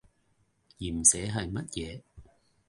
[0.79, 2.01] 鹽蛇係乜嘢？